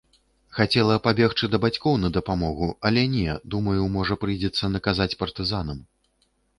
Хацела 0.59 0.95
пабегчы 1.07 1.49
да 1.57 1.59
бацькоў 1.65 1.99
на 2.05 2.09
дапамогу, 2.17 2.71
але 2.91 3.05
не, 3.19 3.39
думаю, 3.57 3.79
можа, 4.01 4.21
прыйдзецца 4.27 4.75
наказаць 4.77 5.13
партызанам. 5.25 5.89